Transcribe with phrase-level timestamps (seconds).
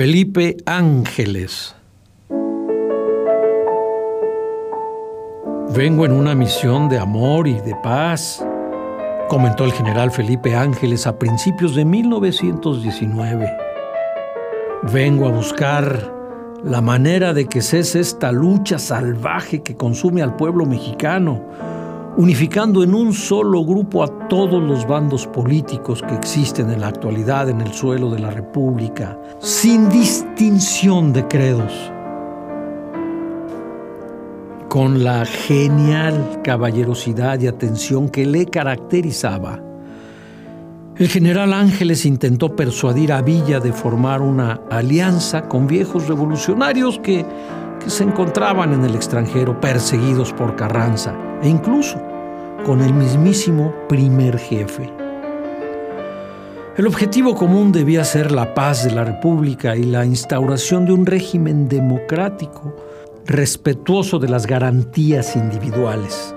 [0.00, 1.74] Felipe Ángeles.
[5.74, 8.46] Vengo en una misión de amor y de paz
[9.28, 13.50] comentó el general Felipe Ángeles a principios de 1919.
[14.92, 16.14] Vengo a buscar
[16.62, 21.42] la manera de que cese esta lucha salvaje que consume al pueblo mexicano,
[22.18, 27.48] unificando en un solo grupo a todos los bandos políticos que existen en la actualidad
[27.48, 31.72] en el suelo de la República, sin distinción de credos
[34.68, 39.62] con la genial caballerosidad y atención que le caracterizaba.
[40.96, 47.24] El general Ángeles intentó persuadir a Villa de formar una alianza con viejos revolucionarios que,
[47.86, 52.07] se encontraban en el extranjero perseguidos por Carranza e incluso
[52.64, 54.92] con el mismísimo primer jefe.
[56.76, 61.06] El objetivo común debía ser la paz de la República y la instauración de un
[61.06, 62.76] régimen democrático
[63.26, 66.34] respetuoso de las garantías individuales.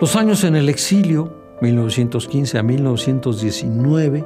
[0.00, 4.24] Los años en el exilio, 1915 a 1919,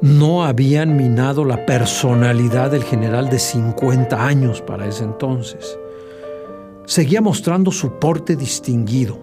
[0.00, 5.78] no habían minado la personalidad del general de 50 años para ese entonces.
[6.88, 9.18] Seguía mostrando su porte distinguido,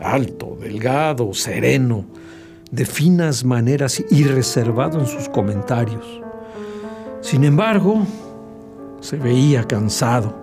[0.00, 2.04] alto, delgado, sereno,
[2.72, 6.04] de finas maneras y reservado en sus comentarios.
[7.20, 8.04] Sin embargo,
[8.98, 10.34] se veía cansado,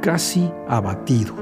[0.00, 1.34] casi abatido.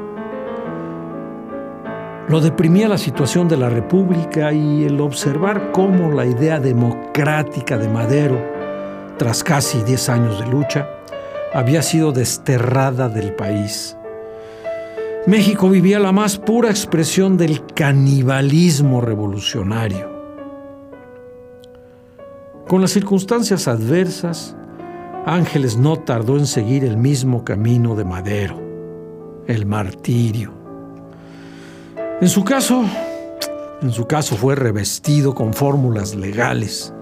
[2.29, 7.89] Lo deprimía la situación de la República y el observar cómo la idea democrática de
[7.89, 8.45] Madero,
[9.17, 10.89] tras casi 10 años de lucha,
[11.55, 13.97] había sido desterrada del país.
[15.27, 20.09] México vivía la más pura expresión del canibalismo revolucionario.
[22.69, 24.57] Con las circunstancias adversas,
[25.25, 28.63] Ángeles no tardó en seguir el mismo camino de Madero,
[29.49, 30.53] el martirio.
[32.21, 32.85] En su caso,
[33.83, 36.95] en su caso fue revestido con fórmulas legales.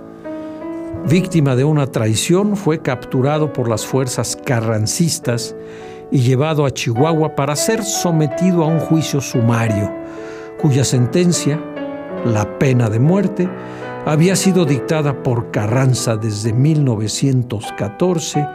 [1.11, 5.55] Víctima de una traición, fue capturado por las fuerzas carrancistas
[6.11, 9.93] y llevado a Chihuahua para ser sometido a un juicio sumario,
[10.61, 11.61] cuya sentencia,
[12.25, 13.49] la pena de muerte,
[14.07, 18.47] había sido dictada por Carranza desde 1914,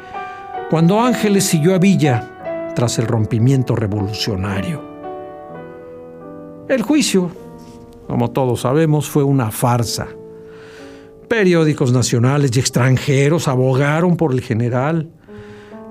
[0.69, 4.81] cuando Ángeles siguió a Villa tras el rompimiento revolucionario.
[6.67, 7.31] El juicio,
[8.07, 10.07] como todos sabemos, fue una farsa.
[11.27, 15.09] Periódicos nacionales y extranjeros abogaron por el general.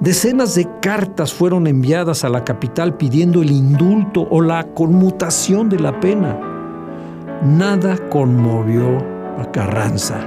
[0.01, 5.81] Decenas de cartas fueron enviadas a la capital pidiendo el indulto o la conmutación de
[5.81, 6.39] la pena.
[7.43, 8.97] Nada conmovió
[9.39, 10.21] a Carranza.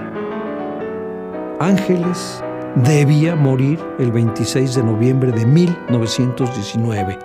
[1.62, 2.44] Ángeles
[2.84, 7.18] debía morir el 26 de noviembre de 1919.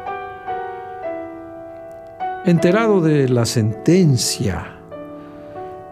[2.45, 4.79] Enterado de la sentencia,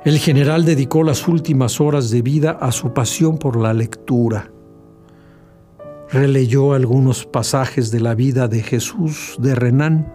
[0.05, 4.54] el general dedicó las últimas horas de vida a su pasión por la lectura.
[6.15, 10.15] Releyó algunos pasajes de la vida de Jesús de Renán.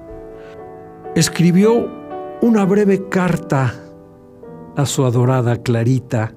[1.13, 1.89] Escribió
[2.41, 3.73] una breve carta
[4.77, 6.33] a su adorada Clarita,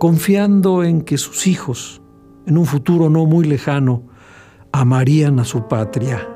[0.00, 2.02] confiando en que sus hijos,
[2.46, 4.02] en un futuro no muy lejano,
[4.72, 6.28] amarían a su patria.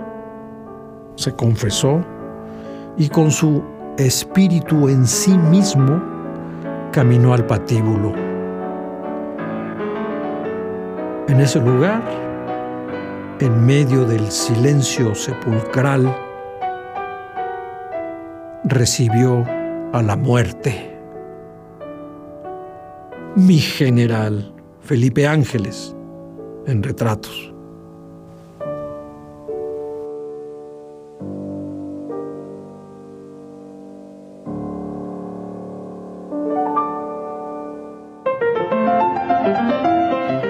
[1.17, 2.05] Se confesó
[2.97, 3.65] y con su
[3.97, 6.01] espíritu en sí mismo
[6.93, 8.13] caminó al patíbulo.
[11.27, 12.28] En ese lugar,
[13.41, 16.17] en medio del silencio sepulcral,
[18.65, 19.45] recibió
[19.93, 20.97] a la muerte
[23.37, 25.95] mi general Felipe Ángeles
[26.67, 27.55] en retratos.